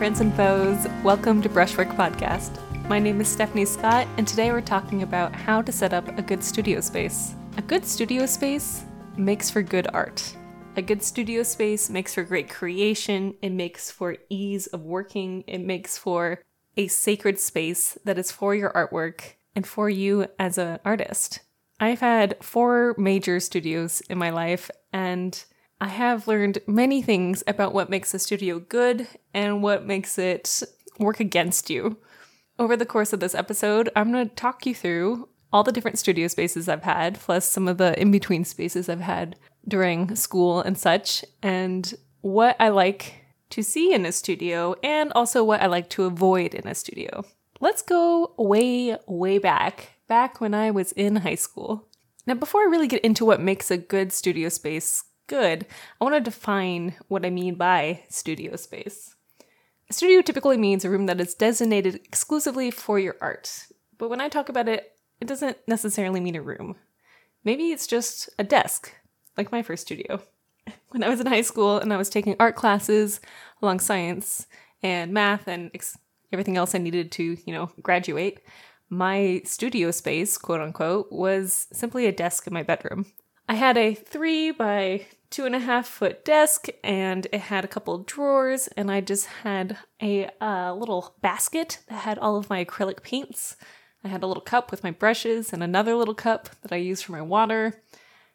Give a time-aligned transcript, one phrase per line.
[0.00, 0.86] friends and foes.
[1.04, 2.58] Welcome to Brushwork Podcast.
[2.88, 6.22] My name is Stephanie Scott, and today we're talking about how to set up a
[6.22, 7.34] good studio space.
[7.58, 8.84] A good studio space
[9.18, 10.34] makes for good art.
[10.76, 15.60] A good studio space makes for great creation, it makes for ease of working, it
[15.60, 16.40] makes for
[16.78, 21.40] a sacred space that is for your artwork and for you as an artist.
[21.78, 25.44] I've had four major studios in my life, and
[25.82, 30.62] I have learned many things about what makes a studio good and what makes it
[30.98, 31.96] work against you.
[32.58, 35.98] Over the course of this episode, I'm going to talk you through all the different
[35.98, 40.60] studio spaces I've had, plus some of the in between spaces I've had during school
[40.60, 43.14] and such, and what I like
[43.48, 47.24] to see in a studio, and also what I like to avoid in a studio.
[47.58, 51.88] Let's go way, way back, back when I was in high school.
[52.26, 55.64] Now, before I really get into what makes a good studio space good,
[56.00, 59.14] I want to define what I mean by studio space.
[59.88, 63.68] A studio typically means a room that is designated exclusively for your art.
[63.96, 66.74] But when I talk about it, it doesn't necessarily mean a room.
[67.44, 68.92] Maybe it's just a desk,
[69.36, 70.20] like my first studio.
[70.90, 73.20] When I was in high school and I was taking art classes
[73.62, 74.48] along science
[74.82, 75.96] and math and ex-
[76.32, 78.42] everything else I needed to, you know, graduate,
[78.88, 83.06] my studio space, quote unquote, was simply a desk in my bedroom.
[83.48, 87.68] I had a three by two and a half foot desk and it had a
[87.68, 92.64] couple drawers and I just had a uh, little basket that had all of my
[92.64, 93.56] acrylic paints.
[94.02, 97.04] I had a little cup with my brushes and another little cup that I used
[97.04, 97.80] for my water.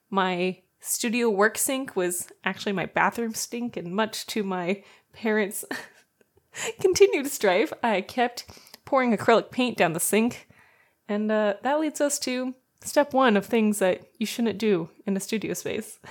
[0.09, 5.65] My studio work sink was actually my bathroom sink and much to my parents'
[6.79, 8.45] continued strife, I kept
[8.85, 10.47] pouring acrylic paint down the sink.
[11.07, 12.53] And uh, that leads us to
[12.83, 15.99] step one of things that you shouldn't do in a studio space.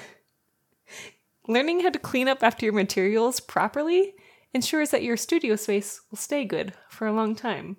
[1.47, 4.15] Learning how to clean up after your materials properly
[4.55, 7.77] ensures that your studio space will stay good for a long time.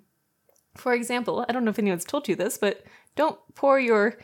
[0.76, 2.84] For example, I don't know if anyone's told you this, but
[3.16, 4.18] don't pour your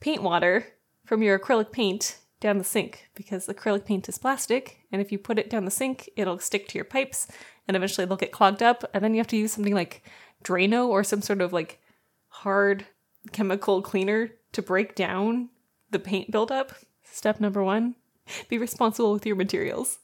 [0.00, 0.66] paint water
[1.06, 5.18] from your acrylic paint down the sink because acrylic paint is plastic, and if you
[5.18, 7.28] put it down the sink, it'll stick to your pipes
[7.68, 10.02] and eventually they'll get clogged up, and then you have to use something like
[10.44, 11.80] Drano or some sort of like
[12.28, 12.84] hard
[13.30, 15.48] chemical cleaner to break down
[15.90, 16.72] the paint buildup.
[17.04, 17.94] Step number one
[18.48, 19.98] be responsible with your materials.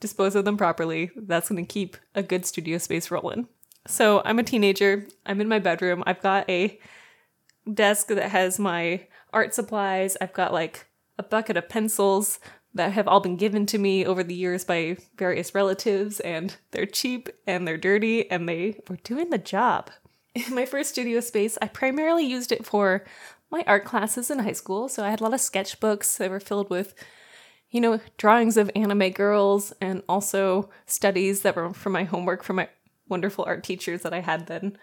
[0.00, 1.10] Dispose of them properly.
[1.16, 3.48] That's going to keep a good studio space rolling.
[3.86, 5.06] So, I'm a teenager.
[5.24, 6.04] I'm in my bedroom.
[6.06, 6.78] I've got a
[7.72, 10.16] desk that has my art supplies.
[10.20, 10.86] I've got like
[11.18, 12.38] a bucket of pencils
[12.74, 16.86] that have all been given to me over the years by various relatives, and they're
[16.86, 19.90] cheap and they're dirty and they were doing the job.
[20.34, 23.04] In my first studio space, I primarily used it for
[23.50, 24.88] my art classes in high school.
[24.88, 26.94] So I had a lot of sketchbooks that were filled with
[27.70, 32.56] you know, drawings of anime girls and also studies that were from my homework from
[32.56, 32.68] my
[33.08, 34.78] wonderful art teachers that I had then.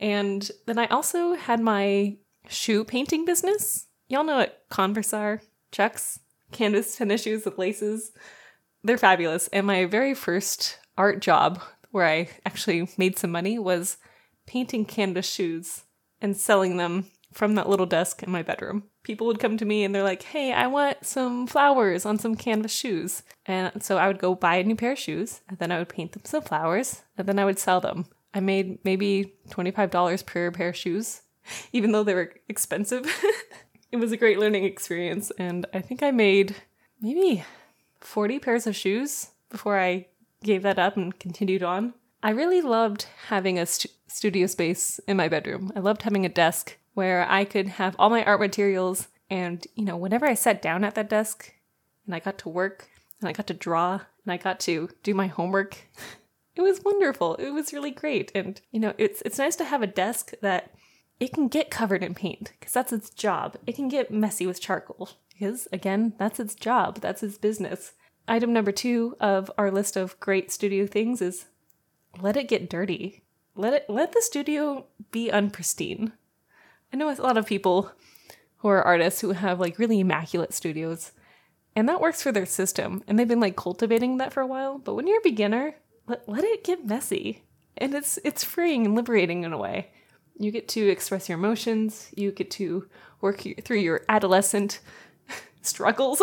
[0.00, 2.16] And then I also had my
[2.48, 3.86] shoe painting business.
[4.08, 5.40] Y'all know what Converse are?
[5.70, 6.20] Chucks,
[6.50, 8.12] canvas tennis shoes with laces.
[8.82, 9.48] They're fabulous.
[9.48, 13.98] And my very first art job where I actually made some money was
[14.46, 15.84] painting canvas shoes
[16.20, 18.84] and selling them from that little desk in my bedroom.
[19.02, 22.34] People would come to me and they're like, hey, I want some flowers on some
[22.34, 23.22] canvas shoes.
[23.46, 25.88] And so I would go buy a new pair of shoes, and then I would
[25.88, 28.06] paint them some flowers, and then I would sell them.
[28.34, 31.22] I made maybe $25 per pair of shoes,
[31.72, 33.04] even though they were expensive.
[33.92, 36.56] it was a great learning experience, and I think I made
[37.00, 37.44] maybe
[38.00, 40.06] 40 pairs of shoes before I
[40.42, 41.94] gave that up and continued on.
[42.22, 45.72] I really loved having a st- studio space in my bedroom.
[45.74, 49.84] I loved having a desk where I could have all my art materials and, you
[49.84, 51.54] know, whenever I sat down at that desk
[52.04, 52.90] and I got to work
[53.20, 55.78] and I got to draw and I got to do my homework,
[56.54, 57.36] it was wonderful.
[57.36, 58.30] It was really great.
[58.34, 60.74] And, you know, it's it's nice to have a desk that
[61.18, 63.56] it can get covered in paint because that's its job.
[63.66, 67.00] It can get messy with charcoal because again, that's its job.
[67.00, 67.92] That's its business.
[68.28, 71.46] Item number 2 of our list of great studio things is
[72.20, 73.22] let it get dirty.
[73.54, 76.12] Let it let the studio be unpristine.
[76.92, 77.90] I know a lot of people
[78.58, 81.12] who are artists who have like really immaculate studios,
[81.74, 84.78] and that works for their system, and they've been like cultivating that for a while.
[84.78, 87.44] But when you're a beginner, let, let it get messy,
[87.76, 89.90] and it's it's freeing and liberating in a way.
[90.38, 92.10] You get to express your emotions.
[92.16, 92.88] You get to
[93.20, 94.80] work through your adolescent
[95.62, 96.22] struggles,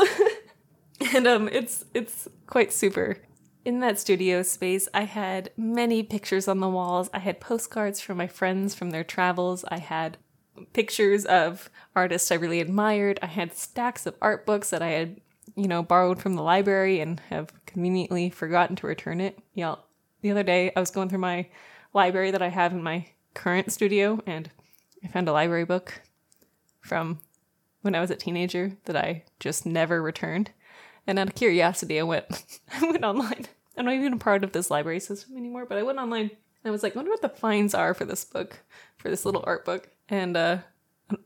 [1.14, 3.18] and um, it's it's quite super.
[3.66, 7.10] In that studio space, I had many pictures on the walls.
[7.14, 9.66] I had postcards from my friends from their travels.
[9.68, 10.18] I had
[10.74, 13.20] pictures of artists I really admired.
[13.22, 15.22] I had stacks of art books that I had,
[15.56, 19.40] you know, borrowed from the library and have conveniently forgotten to return it.
[19.54, 19.86] Y'all,
[20.22, 21.48] the other day I was going through my
[21.94, 24.50] library that I have in my current studio and
[25.04, 26.02] I found a library book
[26.82, 27.20] from
[27.82, 30.52] when I was a teenager that I just never returned.
[31.08, 32.26] And out of curiosity, I went
[32.74, 33.48] I went online.
[33.78, 36.32] I'm not even a part of this library system anymore, but I went online
[36.64, 38.60] and I was like, I wonder what the fines are for this book,
[38.98, 39.90] for this little art book.
[40.10, 40.58] And uh,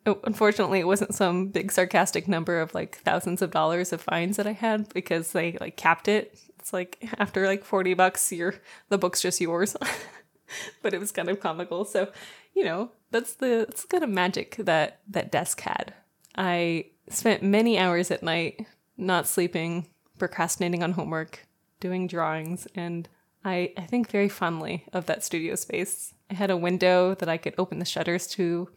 [0.05, 4.47] unfortunately, it wasn't some big sarcastic number of like thousands of dollars of fines that
[4.47, 6.37] I had because they like capped it.
[6.59, 8.55] It's like after like 40 bucks, your
[8.89, 9.75] the book's just yours.
[10.81, 11.85] but it was kind of comical.
[11.85, 12.11] So,
[12.53, 15.93] you know, that's the that's the kind of magic that that desk had.
[16.35, 18.65] I spent many hours at night
[18.97, 19.87] not sleeping,
[20.17, 21.45] procrastinating on homework,
[21.79, 23.07] doing drawings, and
[23.45, 26.13] I, I think very fondly of that studio space.
[26.31, 28.69] I had a window that I could open the shutters to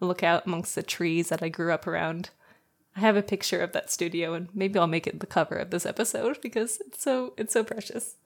[0.00, 2.30] look out amongst the trees that I grew up around.
[2.96, 5.70] I have a picture of that studio and maybe I'll make it the cover of
[5.70, 8.16] this episode because it's so it's so precious.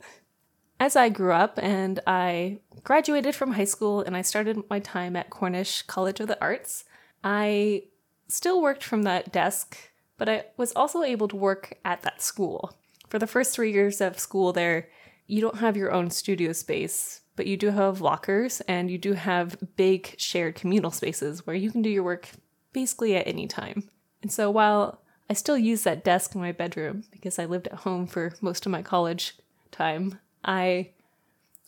[0.81, 5.17] As I grew up and I graduated from high school and I started my time
[5.17, 6.85] at Cornish College of the Arts,
[7.25, 7.85] I
[8.29, 9.76] still worked from that desk,
[10.19, 12.75] but I was also able to work at that school.
[13.08, 14.88] For the first 3 years of school there,
[15.29, 19.13] you don't have your own studio space, but you do have lockers and you do
[19.13, 22.31] have big shared communal spaces where you can do your work
[22.73, 23.89] basically at any time.
[24.23, 27.81] And so while I still use that desk in my bedroom because I lived at
[27.81, 29.37] home for most of my college
[29.71, 30.91] time, I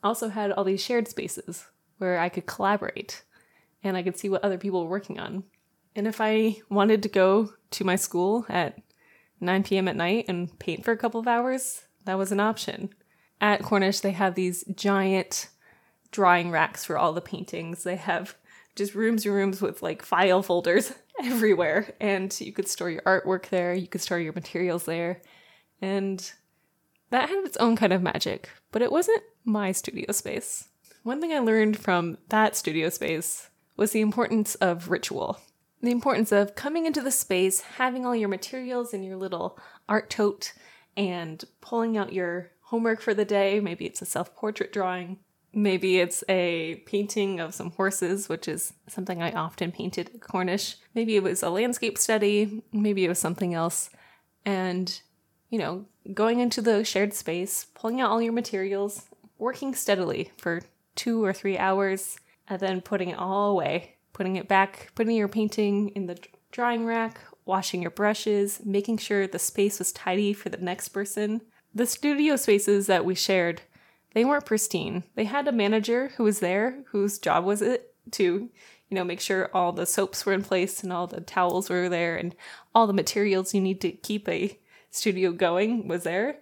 [0.02, 1.66] also had all these shared spaces
[1.98, 3.22] where I could collaborate
[3.84, 5.44] and I could see what other people were working on.
[5.94, 8.78] And if I wanted to go to my school at
[9.40, 9.88] 9 p.m.
[9.88, 12.94] at night and paint for a couple of hours, that was an option.
[13.40, 15.48] At Cornish, they have these giant
[16.10, 17.84] drawing racks for all the paintings.
[17.84, 18.36] They have
[18.76, 20.92] just rooms and rooms with like file folders
[21.22, 21.94] everywhere.
[22.00, 25.22] And you could store your artwork there, you could store your materials there.
[25.80, 26.32] And
[27.10, 30.68] that had its own kind of magic, but it wasn't my studio space.
[31.02, 35.40] One thing I learned from that studio space was the importance of ritual.
[35.82, 39.58] The importance of coming into the space, having all your materials in your little
[39.88, 40.52] art tote,
[40.96, 43.60] and pulling out your homework for the day.
[43.60, 45.18] Maybe it's a self portrait drawing,
[45.52, 50.76] Maybe it's a painting of some horses, which is something I often painted at Cornish.
[50.94, 52.62] Maybe it was a landscape study.
[52.72, 53.90] Maybe it was something else.
[54.44, 55.00] And,
[55.48, 59.06] you know, going into the shared space, pulling out all your materials,
[59.38, 60.62] working steadily for
[60.94, 65.28] two or three hours, and then putting it all away, putting it back, putting your
[65.28, 66.18] painting in the
[66.52, 71.40] drying rack, washing your brushes, making sure the space was tidy for the next person.
[71.74, 73.62] The studio spaces that we shared
[74.12, 75.04] they weren't pristine.
[75.14, 78.50] They had a manager who was there, whose job was it to, you
[78.94, 82.16] know, make sure all the soaps were in place and all the towels were there
[82.16, 82.34] and
[82.74, 84.58] all the materials you need to keep a
[84.90, 86.38] studio going was there.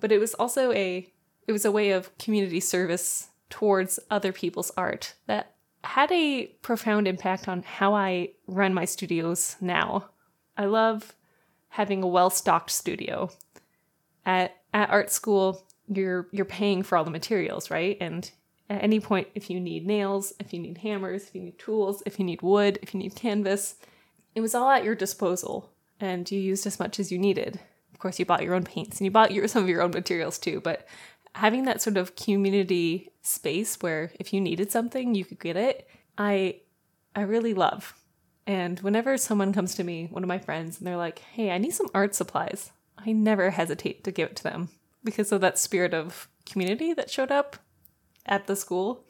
[0.00, 1.12] But it was also a
[1.46, 7.08] it was a way of community service towards other people's art that had a profound
[7.08, 10.10] impact on how I run my studios now.
[10.56, 11.14] I love
[11.70, 13.30] having a well-stocked studio.
[14.24, 17.96] At at art school, you're you're paying for all the materials, right?
[18.00, 18.30] And
[18.68, 22.02] at any point if you need nails, if you need hammers, if you need tools,
[22.06, 23.76] if you need wood, if you need canvas,
[24.34, 27.60] it was all at your disposal and you used as much as you needed.
[27.92, 29.90] Of course, you bought your own paints and you bought your, some of your own
[29.90, 30.86] materials too, but
[31.34, 35.88] having that sort of community space where if you needed something, you could get it,
[36.16, 36.60] I
[37.14, 37.94] I really love.
[38.46, 41.58] And whenever someone comes to me, one of my friends, and they're like, "Hey, I
[41.58, 42.70] need some art supplies."
[43.04, 44.68] I never hesitate to give it to them
[45.04, 47.56] because of that spirit of community that showed up
[48.26, 49.04] at the school.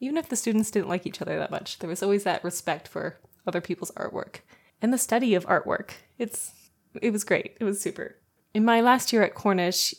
[0.00, 2.86] Even if the students didn't like each other that much, there was always that respect
[2.86, 4.40] for other people's artwork
[4.82, 5.90] and the study of artwork.
[6.18, 6.52] It's
[7.00, 7.56] it was great.
[7.60, 8.16] It was super.
[8.54, 9.94] In my last year at Cornish,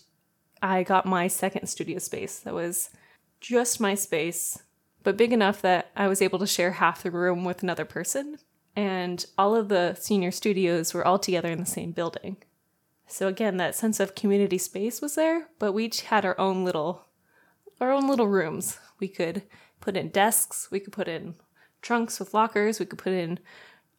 [0.62, 2.90] I got my second studio space that was
[3.40, 4.64] just my space,
[5.04, 8.40] but big enough that I was able to share half the room with another person.
[8.76, 12.38] And all of the senior studios were all together in the same building.
[13.08, 16.64] So again, that sense of community space was there, but we each had our own
[16.64, 17.06] little
[17.80, 18.80] our own little rooms.
[19.00, 19.44] We could
[19.80, 21.36] put in desks, we could put in
[21.82, 23.40] trunks with lockers, we could put in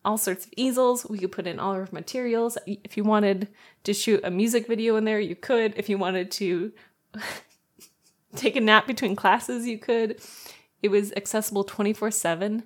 [0.05, 2.59] all sorts of easels, we could put in all of our materials.
[2.67, 3.49] If you wanted
[3.85, 5.75] to shoot a music video in there, you could.
[5.77, 6.73] If you wanted to
[8.37, 10.21] take a nap between classes, you could.
[10.83, 12.65] It was accessible 24 7.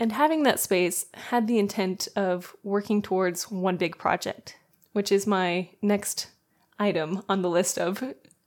[0.00, 4.56] And having that space had the intent of working towards one big project
[4.92, 6.28] which is my next
[6.78, 8.02] item on the list of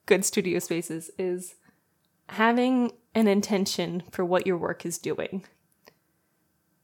[0.05, 1.55] good studio spaces, is
[2.29, 5.43] having an intention for what your work is doing.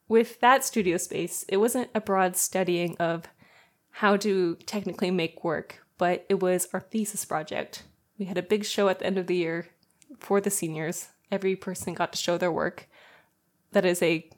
[0.07, 3.25] With that studio space, it wasn't a broad studying of
[3.91, 7.83] how to technically make work, but it was our thesis project.
[8.17, 9.67] We had a big show at the end of the year
[10.19, 11.09] for the seniors.
[11.31, 12.87] Every person got to show their work.
[13.71, 14.29] That is a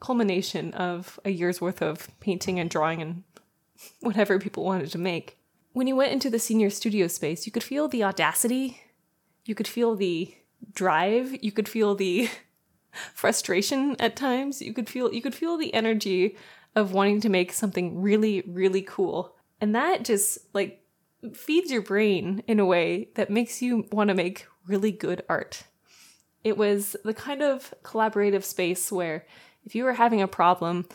[0.00, 3.22] culmination of a year's worth of painting and drawing and
[4.00, 5.38] whatever people wanted to make.
[5.72, 8.80] When you went into the senior studio space, you could feel the audacity,
[9.44, 10.34] you could feel the
[10.72, 12.28] drive, you could feel the
[13.14, 14.60] frustration at times.
[14.60, 16.36] You could feel you could feel the energy
[16.76, 19.36] of wanting to make something really really cool.
[19.60, 20.82] And that just like
[21.34, 25.64] feeds your brain in a way that makes you want to make really good art.
[26.42, 29.26] It was the kind of collaborative space where
[29.66, 30.86] if you were having a problem,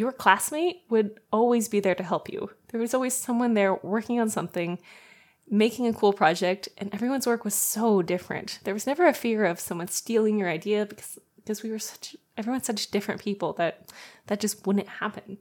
[0.00, 2.50] your classmate would always be there to help you.
[2.68, 4.78] There was always someone there working on something,
[5.46, 8.60] making a cool project, and everyone's work was so different.
[8.64, 12.16] There was never a fear of someone stealing your idea because because we were such
[12.38, 13.92] everyone's such different people that
[14.28, 15.36] that just wouldn't happen.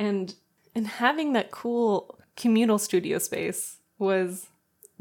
[0.00, 0.34] And
[0.74, 4.48] and having that cool communal studio space was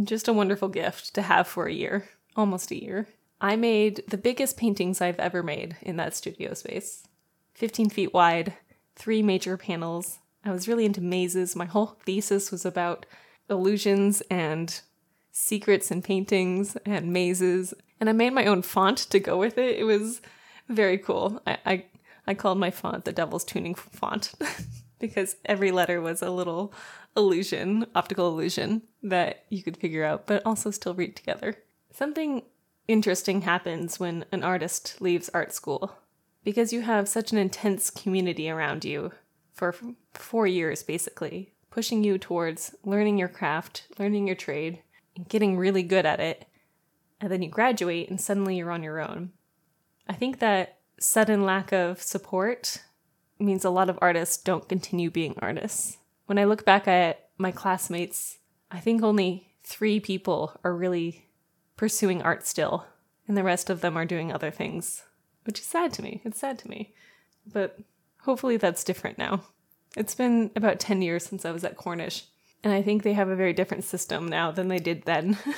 [0.04, 3.08] just a wonderful gift to have for a year, almost a year.
[3.42, 7.08] I made the biggest paintings I've ever made in that studio space
[7.56, 8.54] 15 feet wide,
[8.96, 10.20] three major panels.
[10.46, 11.56] I was really into mazes.
[11.56, 13.06] My whole thesis was about
[13.50, 14.82] illusions and
[15.32, 17.74] secrets and paintings and mazes.
[18.00, 19.78] And I made my own font to go with it.
[19.78, 20.22] It was
[20.70, 21.42] very cool.
[21.48, 21.86] I, I,
[22.28, 24.34] I called my font the Devil's Tuning font
[25.00, 26.74] because every letter was a little
[27.16, 31.56] illusion, optical illusion that you could figure out, but also still read together.
[31.92, 32.44] Something
[32.88, 35.96] interesting happens when an artist leaves art school
[36.44, 39.12] because you have such an intense community around you
[39.54, 39.76] for
[40.14, 44.82] four years, basically, pushing you towards learning your craft, learning your trade,
[45.16, 46.46] and getting really good at it.
[47.22, 49.32] And then you graduate and suddenly you're on your own.
[50.08, 52.84] I think that sudden lack of support
[53.40, 55.98] means a lot of artists don't continue being artists.
[56.26, 58.40] When I look back at my classmates,
[58.72, 61.28] I think only three people are really
[61.78, 62.86] pursuing art still,
[63.28, 65.04] and the rest of them are doing other things,
[65.46, 66.22] which is sad to me.
[66.24, 66.94] It's sad to me.
[67.52, 67.80] But
[68.22, 69.44] hopefully that's different now.
[69.96, 72.26] It's been about 10 years since I was at Cornish,
[72.64, 75.38] and I think they have a very different system now than they did then.
[75.46, 75.56] at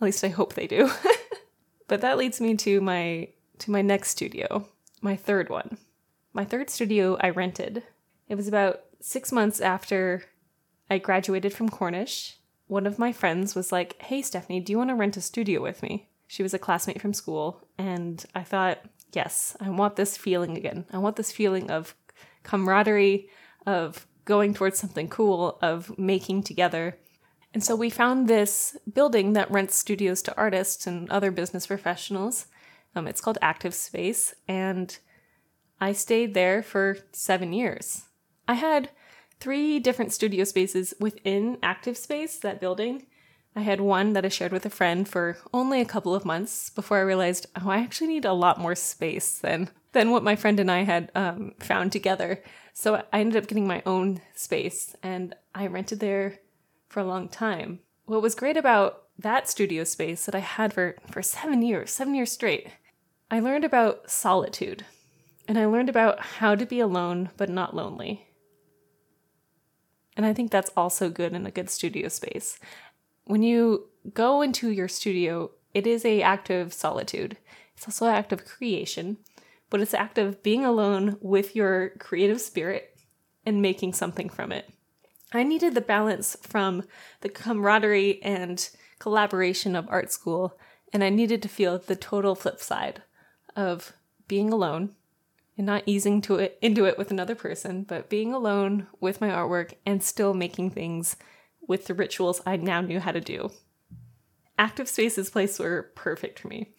[0.00, 0.90] least I hope they do.
[1.88, 4.68] but that leads me to my to my next studio,
[5.00, 5.78] my third one.
[6.32, 7.82] My third studio I rented.
[8.28, 10.24] It was about 6 months after
[10.90, 12.36] I graduated from Cornish
[12.68, 15.62] one of my friends was like, Hey, Stephanie, do you want to rent a studio
[15.62, 16.08] with me?
[16.26, 17.66] She was a classmate from school.
[17.78, 18.78] And I thought,
[19.12, 20.84] Yes, I want this feeling again.
[20.92, 21.94] I want this feeling of
[22.42, 23.28] camaraderie,
[23.64, 26.98] of going towards something cool, of making together.
[27.54, 32.46] And so we found this building that rents studios to artists and other business professionals.
[32.94, 34.34] Um, it's called Active Space.
[34.46, 34.98] And
[35.80, 38.02] I stayed there for seven years.
[38.46, 38.90] I had
[39.40, 43.06] three different studio spaces within Active Space, that building.
[43.56, 46.68] I had one that I shared with a friend for only a couple of months
[46.68, 50.36] before I realized, oh, I actually need a lot more space than than what my
[50.36, 52.42] friend and I had um, found together.
[52.74, 56.40] So I ended up getting my own space, and I rented there
[56.90, 57.80] for a long time.
[58.04, 62.14] What was great about that studio space that I had for for seven years, seven
[62.14, 62.68] years straight,
[63.30, 64.84] I learned about solitude,
[65.48, 68.26] and I learned about how to be alone but not lonely.
[70.14, 72.58] And I think that's also good in a good studio space.
[73.26, 77.36] When you go into your studio, it is a act of solitude.
[77.76, 79.18] It's also an act of creation,
[79.68, 82.96] but it's an act of being alone with your creative spirit
[83.44, 84.70] and making something from it.
[85.32, 86.84] I needed the balance from
[87.20, 88.68] the camaraderie and
[89.00, 90.56] collaboration of art school,
[90.92, 93.02] and I needed to feel the total flip side
[93.56, 93.92] of
[94.28, 94.94] being alone
[95.58, 99.30] and not easing to it into it with another person, but being alone with my
[99.30, 101.16] artwork and still making things
[101.66, 103.50] with the rituals I now knew how to do.
[104.58, 106.72] Active Spaces Place were perfect for me.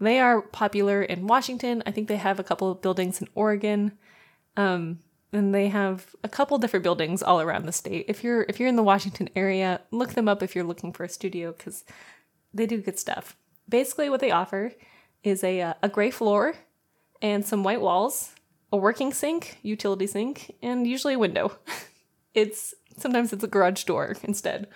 [0.00, 1.82] They are popular in Washington.
[1.86, 3.92] I think they have a couple of buildings in Oregon.
[4.56, 4.98] Um,
[5.32, 8.06] and they have a couple different buildings all around the state.
[8.08, 11.04] If you're if you're in the Washington area, look them up if you're looking for
[11.04, 11.84] a studio because
[12.52, 13.36] they do good stuff.
[13.68, 14.72] Basically, what they offer
[15.22, 16.54] is a uh, a gray floor
[17.22, 18.34] and some white walls,
[18.72, 21.52] a working sink, utility sink, and usually a window.
[22.34, 24.68] it's sometimes it's a garage door instead.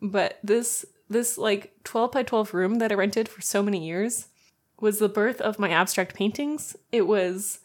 [0.00, 4.28] But this this like 12 by 12 room that I rented for so many years
[4.80, 6.76] was the birth of my abstract paintings.
[6.92, 7.60] It was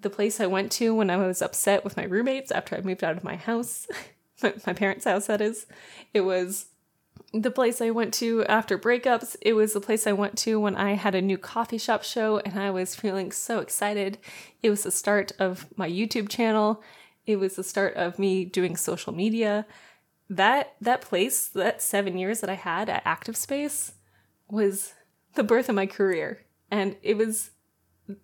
[0.00, 3.02] the place I went to when I was upset with my roommates after I moved
[3.02, 3.86] out of my house,
[4.42, 5.66] my parents' house, that is.
[6.12, 6.66] It was
[7.32, 9.36] the place I went to after breakups.
[9.42, 12.38] It was the place I went to when I had a new coffee shop show
[12.38, 14.18] and I was feeling so excited.
[14.62, 16.82] It was the start of my YouTube channel.
[17.28, 19.66] It was the start of me doing social media.
[20.30, 23.92] That that place, that 7 years that I had at Active Space
[24.50, 24.94] was
[25.34, 26.46] the birth of my career.
[26.70, 27.50] And it was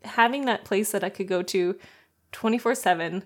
[0.05, 1.79] having that place that I could go to
[2.33, 3.25] 24 7.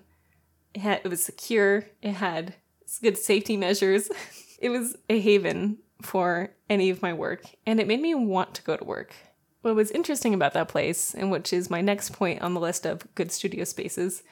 [0.73, 2.55] It, was secure, it had
[3.01, 4.11] good safety measures.
[4.59, 8.63] it was a haven for any of my work, and it made me want to
[8.63, 9.15] go to work.
[9.61, 12.85] What was interesting about that place, and which is my next point on the list
[12.85, 14.23] of good studio spaces,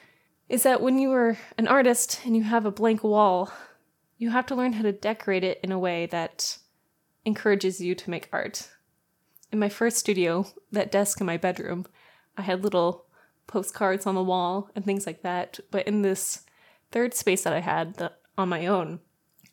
[0.48, 3.52] is that when you are an artist and you have a blank wall,
[4.16, 6.58] you have to learn how to decorate it in a way that
[7.24, 8.68] encourages you to make art.
[9.52, 11.86] In my first studio, that desk in my bedroom,
[12.36, 13.06] I had little
[13.46, 15.58] postcards on the wall and things like that.
[15.70, 16.44] But in this
[16.90, 19.00] third space that I had the, on my own,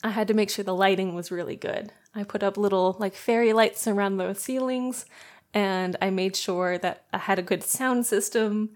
[0.04, 1.92] I had to make sure the lighting was really good.
[2.14, 5.06] I put up little like fairy lights around the ceilings
[5.54, 8.72] and I made sure that I had a good sound system.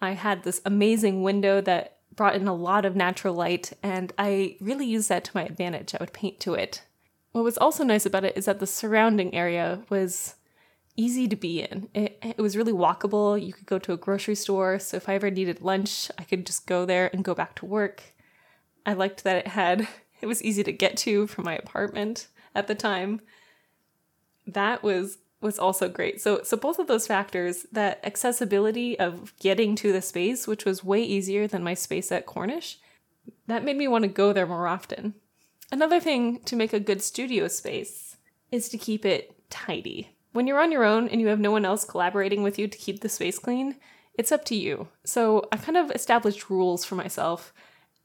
[0.00, 4.56] I had this amazing window that brought in a lot of natural light, and I
[4.60, 5.94] really used that to my advantage.
[5.94, 6.82] I would paint to it.
[7.32, 10.34] What was also nice about it is that the surrounding area was
[10.96, 11.88] easy to be in.
[11.94, 13.40] It, it was really walkable.
[13.40, 16.44] You could go to a grocery store, so if I ever needed lunch, I could
[16.44, 18.02] just go there and go back to work.
[18.84, 19.86] I liked that it had,
[20.20, 23.20] it was easy to get to from my apartment at the time.
[24.46, 26.20] That was was also great.
[26.20, 30.84] So so both of those factors, that accessibility of getting to the space, which was
[30.84, 32.78] way easier than my space at Cornish,
[33.46, 35.14] that made me want to go there more often.
[35.70, 38.16] Another thing to make a good studio space
[38.50, 40.16] is to keep it tidy.
[40.32, 42.78] When you're on your own and you have no one else collaborating with you to
[42.78, 43.76] keep the space clean,
[44.14, 44.88] it's up to you.
[45.04, 47.52] So I kind of established rules for myself,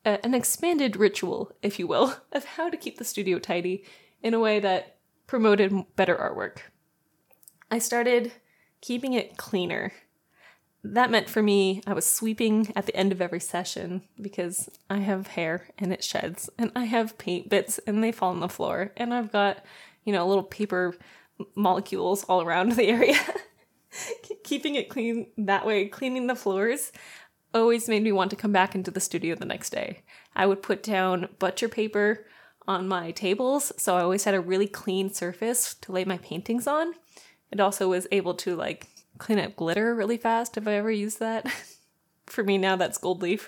[0.06, 3.84] uh, an expanded ritual, if you will, of how to keep the studio tidy
[4.22, 6.60] in a way that promoted better artwork.
[7.74, 8.34] I started
[8.82, 9.94] keeping it cleaner.
[10.84, 15.00] That meant for me, I was sweeping at the end of every session because I
[15.00, 18.48] have hair and it sheds, and I have paint bits and they fall on the
[18.48, 19.66] floor, and I've got,
[20.06, 20.94] you know, little paper
[21.56, 23.18] molecules all around the area.
[24.44, 26.92] Keeping it clean that way, cleaning the floors,
[27.56, 30.04] always made me want to come back into the studio the next day.
[30.36, 32.28] I would put down butcher paper
[32.68, 36.68] on my tables, so I always had a really clean surface to lay my paintings
[36.68, 36.94] on.
[37.54, 38.88] It also was able to like
[39.20, 41.48] clean up glitter really fast if I ever used that.
[42.26, 43.48] For me now, that's gold leaf.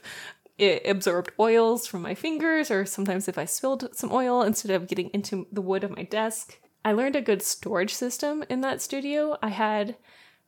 [0.60, 4.88] It absorbed oils from my fingers, or sometimes if I spilled some oil instead of
[4.88, 6.60] getting into the wood of my desk.
[6.86, 9.38] I learned a good storage system in that studio.
[9.42, 9.96] I had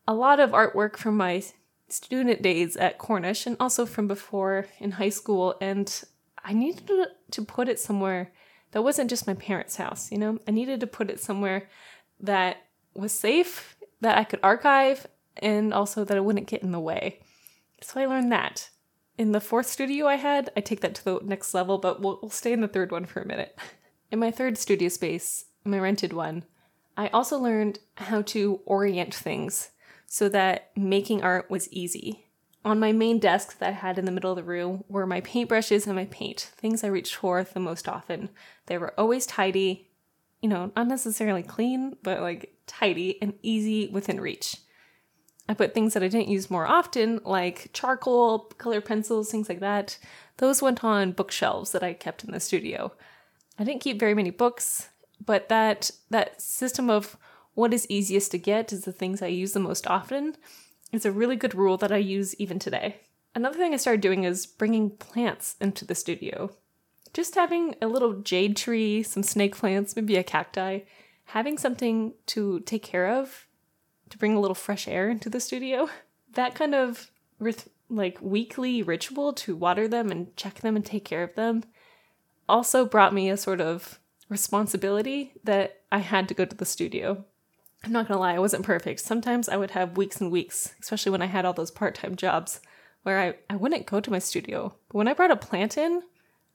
[0.07, 1.43] a lot of artwork from my
[1.89, 6.03] student days at Cornish and also from before in high school, and
[6.45, 6.89] I needed
[7.31, 8.31] to put it somewhere
[8.71, 10.37] that wasn't just my parents' house, you know?
[10.47, 11.69] I needed to put it somewhere
[12.19, 12.66] that
[12.97, 15.07] was safe, that I could archive,
[15.37, 17.19] and also that it wouldn't get in the way.
[17.81, 18.69] So I learned that.
[19.17, 22.19] In the fourth studio I had, I take that to the next level, but we'll,
[22.21, 23.57] we'll stay in the third one for a minute.
[24.09, 26.45] In my third studio space, my rented one,
[26.95, 29.71] I also learned how to orient things
[30.05, 32.27] so that making art was easy.
[32.63, 35.21] On my main desk that I had in the middle of the room were my
[35.21, 38.29] paintbrushes and my paint, things I reached for the most often.
[38.67, 39.86] They were always tidy,
[40.41, 44.57] you know, not necessarily clean, but like tidy and easy within reach.
[45.49, 49.61] I put things that I didn't use more often, like charcoal, color pencils, things like
[49.61, 49.97] that.
[50.37, 52.91] Those went on bookshelves that I kept in the studio.
[53.57, 54.89] I didn't keep very many books,
[55.23, 57.17] but that that system of
[57.53, 60.35] what is easiest to get is the things I use the most often.
[60.91, 63.01] It's a really good rule that I use even today.
[63.33, 66.51] Another thing I started doing is bringing plants into the studio.
[67.17, 70.81] Just having a little jade tree, some snake plants, maybe a cacti,
[71.25, 73.47] having something to take care of,
[74.11, 75.89] to bring a little fresh air into the studio.
[76.33, 77.09] That kind of
[77.89, 81.63] like weekly ritual to water them and check them and take care of them
[82.47, 83.97] also brought me a sort of
[84.29, 87.25] responsibility that I had to go to the studio.
[87.83, 88.99] I'm not gonna lie, I wasn't perfect.
[88.99, 92.15] Sometimes I would have weeks and weeks, especially when I had all those part time
[92.15, 92.61] jobs,
[93.01, 94.75] where I, I wouldn't go to my studio.
[94.89, 96.03] But when I brought a plant in,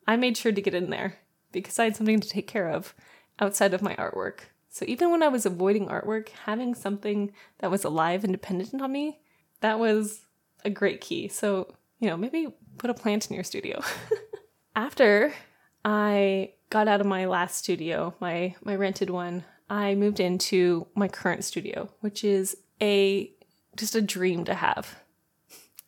[0.06, 1.18] I made sure to get in there
[1.52, 2.94] because I had something to take care of
[3.38, 4.40] outside of my artwork.
[4.68, 8.90] So even when I was avoiding artwork, having something that was alive and dependent on
[8.90, 9.20] me,
[9.60, 10.22] that was
[10.64, 11.28] a great key.
[11.28, 13.82] So, you know, maybe put a plant in your studio.
[14.76, 15.32] After
[15.84, 21.08] I got out of my last studio, my my rented one, I moved into my
[21.08, 23.30] current studio, which is a
[23.76, 25.01] just a dream to have.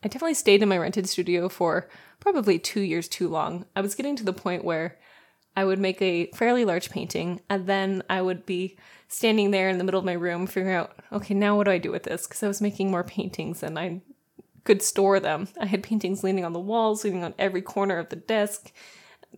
[0.04, 1.88] I definitely stayed in my rented studio for
[2.20, 3.64] probably 2 years too long.
[3.74, 4.98] I was getting to the point where
[5.56, 8.76] I would make a fairly large painting and then I would be
[9.08, 11.78] standing there in the middle of my room figuring out, okay, now what do I
[11.78, 12.26] do with this?
[12.26, 14.02] Because I was making more paintings and I
[14.64, 15.48] could store them.
[15.58, 18.72] I had paintings leaning on the walls, leaning on every corner of the desk,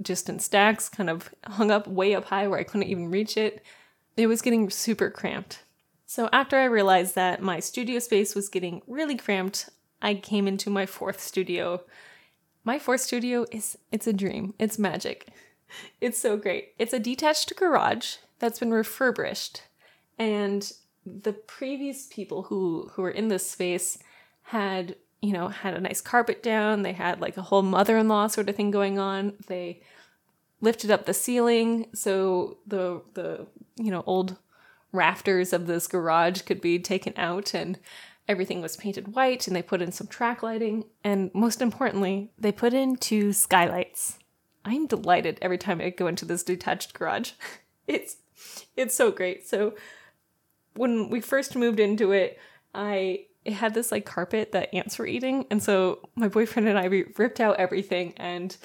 [0.03, 3.37] just in stacks, kind of hung up way up high where I couldn't even reach
[3.37, 3.63] it.
[4.17, 5.63] It was getting super cramped.
[6.07, 9.69] So after I realized that my studio space was getting really cramped,
[10.01, 11.83] I came into my fourth studio.
[12.65, 14.55] My fourth studio is it's a dream.
[14.59, 15.29] It's magic.
[16.01, 16.75] It's so great.
[16.79, 19.63] It's a detached garage that's been refurbished.
[20.19, 20.71] And
[21.05, 23.99] the previous people who who were in this space
[24.43, 26.83] had, you know, had a nice carpet down.
[26.83, 29.35] They had like a whole mother-in-law sort of thing going on.
[29.47, 29.83] They
[30.61, 34.37] lifted up the ceiling so the the, you know, old
[34.93, 37.79] rafters of this garage could be taken out and
[38.29, 40.85] everything was painted white and they put in some track lighting.
[41.05, 44.19] And most importantly they put in two skylights.
[44.65, 47.33] I'm delighted every time i go into this detached garage.
[47.89, 48.17] It's
[48.77, 49.47] it's so great.
[49.47, 49.75] So
[50.75, 52.37] when we first moved into it
[52.75, 55.47] i it had this like carpet that ants were eating.
[55.53, 56.87] And so my boyfriend and i
[57.17, 58.57] ripped out everything and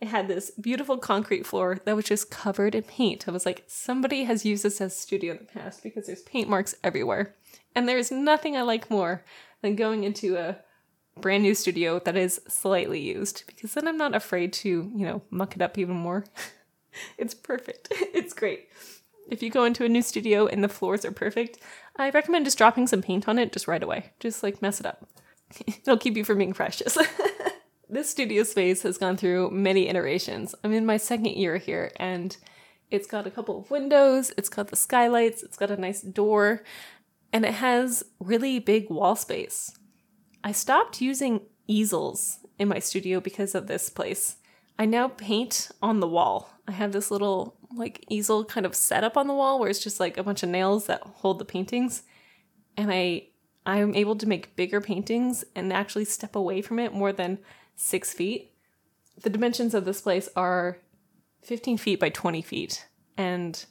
[0.00, 3.26] it had this beautiful concrete floor that was just covered in paint.
[3.26, 6.48] I was like, somebody has used this as studio in the past because there's paint
[6.48, 7.34] marks everywhere.
[7.74, 9.24] And there's nothing I like more
[9.62, 10.58] than going into a
[11.20, 15.22] brand new studio that is slightly used because then I'm not afraid to, you know,
[15.30, 16.24] muck it up even more.
[17.18, 17.88] it's perfect.
[17.90, 18.68] it's great.
[19.28, 21.58] If you go into a new studio and the floors are perfect,
[21.96, 24.12] I recommend just dropping some paint on it just right away.
[24.20, 25.06] Just like mess it up.
[25.66, 26.96] It'll keep you from being precious.
[27.90, 30.54] this studio space has gone through many iterations.
[30.64, 32.36] I'm in my second year here and
[32.90, 36.62] it's got a couple of windows, it's got the skylights, it's got a nice door,
[37.32, 39.76] and it has really big wall space.
[40.42, 44.36] I stopped using easels in my studio because of this place.
[44.78, 46.50] I now paint on the wall.
[46.66, 49.82] I have this little like easel kind of set up on the wall where it's
[49.82, 52.02] just like a bunch of nails that hold the paintings.
[52.76, 53.28] And I
[53.66, 57.38] I'm able to make bigger paintings and actually step away from it more than
[57.76, 58.52] six feet.
[59.20, 60.78] The dimensions of this place are
[61.42, 62.86] 15 feet by 20 feet,
[63.16, 63.62] and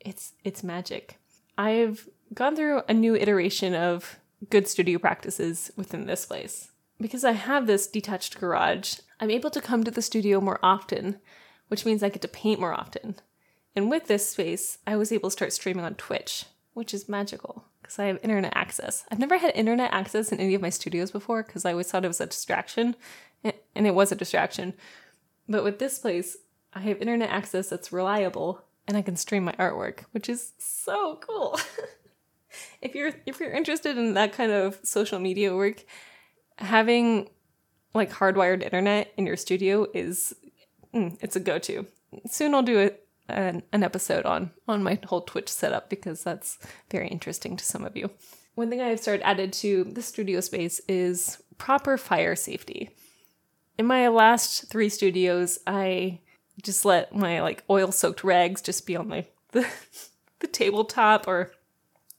[0.00, 1.18] it's it's magic.
[1.56, 4.18] I've gone through a new iteration of
[4.50, 6.70] good studio practices within this place.
[7.00, 11.18] Because I have this detached garage, I'm able to come to the studio more often,
[11.68, 13.16] which means I get to paint more often.
[13.76, 17.64] And with this space, I was able to start streaming on Twitch, which is magical
[17.80, 19.04] because I have internet access.
[19.10, 22.04] I've never had internet access in any of my studios before because I always thought
[22.04, 22.96] it was a distraction
[23.42, 24.74] and it was a distraction.
[25.48, 26.36] But with this place,
[26.74, 31.16] I have internet access that's reliable and I can stream my artwork, which is so
[31.16, 31.58] cool.
[32.80, 35.84] if you're if you're interested in that kind of social media work,
[36.56, 37.28] having
[37.94, 40.34] like hardwired internet in your studio is
[40.94, 41.86] mm, it's a go-to.
[42.26, 42.90] Soon I'll do a,
[43.32, 46.58] an, an episode on on my whole Twitch setup because that's
[46.90, 48.10] very interesting to some of you.
[48.54, 52.90] One thing I've started added to the studio space is proper fire safety
[53.78, 56.18] in my last three studios, I
[56.62, 59.66] just let my like oil soaked rags just be on my the,
[60.40, 61.52] the tabletop or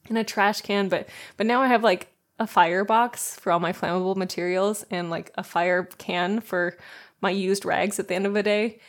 [0.09, 3.73] in a trash can, but but now I have like a firebox for all my
[3.73, 6.77] flammable materials and like a fire can for
[7.21, 8.79] my used rags at the end of the day,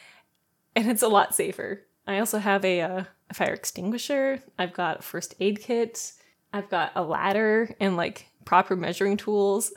[0.76, 1.83] and it's a lot safer.
[2.06, 4.40] I also have a, uh, a fire extinguisher.
[4.59, 6.12] I've got a first aid kit.
[6.52, 9.72] I've got a ladder and like proper measuring tools.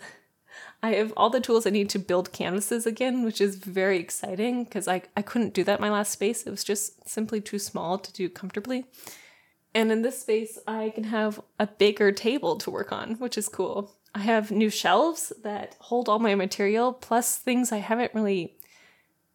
[0.81, 4.65] I have all the tools I need to build canvases again, which is very exciting
[4.65, 6.43] because I, I couldn't do that in my last space.
[6.43, 8.85] It was just simply too small to do comfortably.
[9.75, 13.49] And in this space, I can have a bigger table to work on, which is
[13.49, 13.95] cool.
[14.13, 18.55] I have new shelves that hold all my material, plus things I haven't really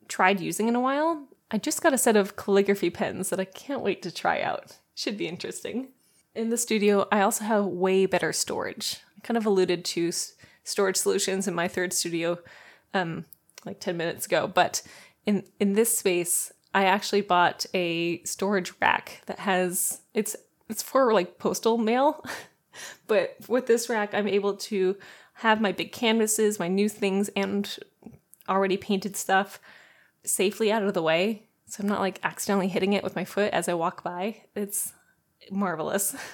[0.07, 1.27] tried using in a while.
[1.51, 4.79] I just got a set of calligraphy pens that I can't wait to try out.
[4.95, 5.89] Should be interesting.
[6.35, 8.99] In the studio, I also have way better storage.
[9.17, 10.13] I kind of alluded to
[10.63, 12.39] storage solutions in my third studio
[12.95, 13.25] um,
[13.65, 14.47] like 10 minutes ago.
[14.47, 14.83] But
[15.27, 20.37] in, in this space, I actually bought a storage rack that has it's
[20.69, 22.25] it's for like postal mail.
[23.07, 24.97] but with this rack, I'm able to
[25.35, 27.79] have my big canvases, my new things, and
[28.49, 29.61] already painted stuff
[30.25, 31.45] safely out of the way.
[31.67, 34.43] So I'm not like accidentally hitting it with my foot as I walk by.
[34.55, 34.93] It's
[35.51, 36.17] marvelous.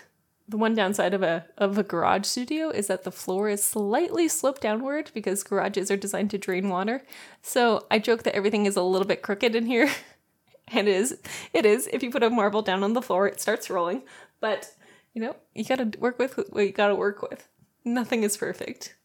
[0.47, 4.29] The one downside of a of a garage studio is that the floor is slightly
[4.29, 7.03] sloped downward because garages are designed to drain water.
[7.41, 9.91] So I joke that everything is a little bit crooked in here.
[10.69, 11.19] and it is.
[11.53, 11.89] It is.
[11.93, 14.03] If you put a marble down on the floor, it starts rolling.
[14.41, 14.71] But
[15.13, 17.49] you know, you gotta work with what you gotta work with.
[17.85, 18.97] Nothing is perfect.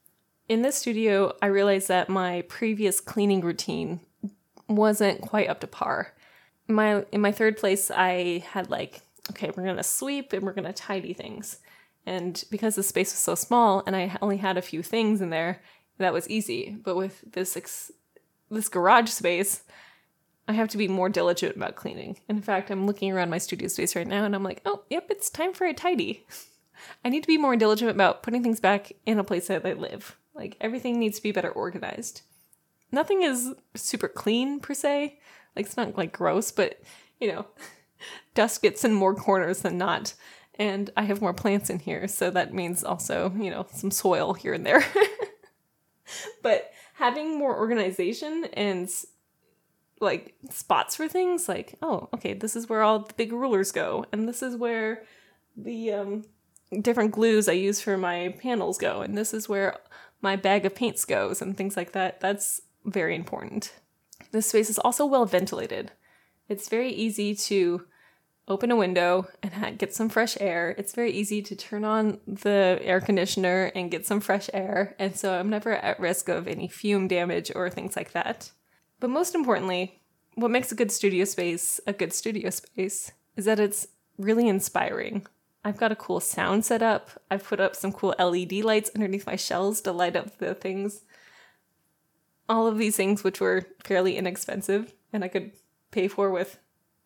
[0.48, 4.00] In this studio, I realized that my previous cleaning routine
[4.68, 6.14] wasn't quite up to par.
[6.68, 10.74] My in my third place, I had like okay, we're to sweep and we're to
[10.74, 11.60] tidy things.
[12.06, 15.30] And because the space was so small and I only had a few things in
[15.30, 15.62] there,
[16.00, 16.76] that was easy.
[16.84, 17.92] But with this ex-
[18.50, 19.62] this garage space,
[20.50, 22.18] I have to be more diligent about cleaning.
[22.28, 25.06] In fact, I'm looking around my studio space right now and I'm like, oh, yep,
[25.12, 26.26] it's time for a tidy.
[27.06, 29.74] I need to be more diligent about putting things back in a place that I
[29.74, 30.18] live.
[30.34, 32.24] Like everything needs to be better organized.
[32.92, 35.20] Nothing is super clean per se.
[35.56, 36.82] Like it's not like gross, but
[37.20, 37.46] you know,
[38.34, 40.16] dust gets in more corners than not.
[40.56, 44.34] And I have more plants in here, so that means also, you know, some soil
[44.34, 44.84] here and there.
[46.42, 48.90] but having more organization and
[50.00, 54.06] like spots for things like oh okay this is where all the big rulers go
[54.12, 55.04] and this is where
[55.58, 56.24] the um,
[56.82, 59.78] different glues i use for my panels go and this is where
[60.22, 62.20] my bag of paints goes and things like that.
[62.20, 63.74] That's very important.
[64.32, 65.92] This space is also well ventilated.
[66.48, 67.86] It's very easy to
[68.48, 70.74] open a window and get some fresh air.
[70.78, 75.16] It's very easy to turn on the air conditioner and get some fresh air and
[75.16, 78.52] so i'm never at risk of any fume damage or things like that
[79.00, 80.02] but most importantly,
[80.36, 85.26] what makes a good studio space a good studio space is that it's really inspiring.
[85.64, 87.10] I've got a cool sound set up.
[87.30, 91.02] I've put up some cool LED lights underneath my shelves to light up the things.
[92.48, 95.52] All of these things, which were fairly inexpensive and I could
[95.92, 96.60] pay for with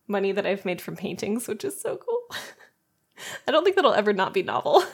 [0.08, 2.22] money that I've made from paintings, which is so cool.
[3.48, 4.84] I don't think that'll ever not be novel.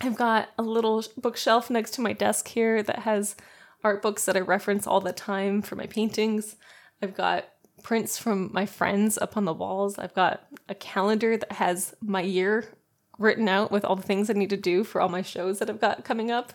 [0.00, 3.36] I've got a little bookshelf next to my desk here that has
[3.82, 6.56] art books that I reference all the time for my paintings.
[7.02, 7.46] I've got
[7.82, 9.98] prints from my friends up on the walls.
[9.98, 12.66] I've got a calendar that has my year
[13.18, 15.70] written out with all the things I need to do for all my shows that
[15.70, 16.52] I've got coming up.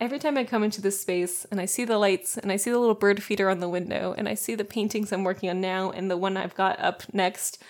[0.00, 2.70] Every time I come into this space and I see the lights and I see
[2.70, 5.60] the little bird feeder on the window and I see the paintings I'm working on
[5.60, 7.62] now and the one I've got up next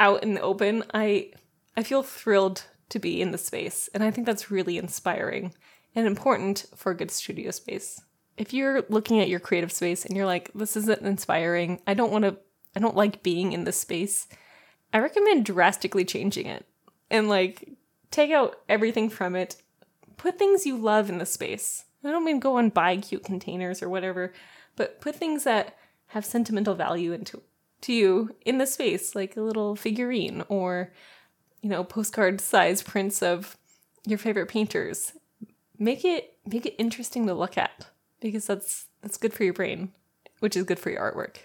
[0.00, 1.32] out in the open, I
[1.76, 3.88] I feel thrilled to be in the space.
[3.94, 5.54] And I think that's really inspiring
[5.94, 8.00] and important for a good studio space
[8.38, 12.12] if you're looking at your creative space and you're like, this isn't inspiring, I don't
[12.12, 12.36] want to,
[12.76, 14.28] I don't like being in this space,
[14.92, 16.64] I recommend drastically changing it
[17.10, 17.68] and like
[18.10, 19.56] take out everything from it.
[20.16, 21.84] Put things you love in the space.
[22.04, 24.32] I don't mean go and buy cute containers or whatever,
[24.76, 25.76] but put things that
[26.08, 27.42] have sentimental value into
[27.80, 30.92] to you in the space, like a little figurine or
[31.60, 33.56] you know postcard size prints of
[34.06, 35.12] your favorite painters.
[35.78, 37.86] Make it make it interesting to look at
[38.20, 39.92] because that's that's good for your brain,
[40.40, 41.36] which is good for your artwork.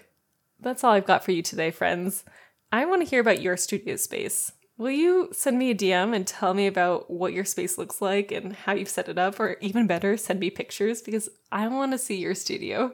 [0.60, 2.24] That's all I've got for you today, friends.
[2.72, 4.52] I want to hear about your studio space.
[4.76, 8.32] Will you send me a DM and tell me about what your space looks like
[8.32, 11.92] and how you've set it up, or even better, send me pictures because I want
[11.92, 12.92] to see your studio.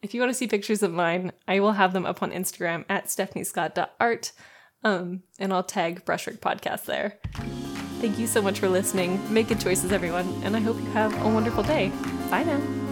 [0.00, 2.84] If you want to see pictures of mine, I will have them up on Instagram
[2.88, 4.32] at stephaniescott.art,
[4.82, 7.18] um, and I'll tag Brushwork Podcast there.
[8.00, 9.20] Thank you so much for listening.
[9.32, 11.90] Make good choices, everyone, and I hope you have a wonderful day.
[12.30, 12.83] Bye now.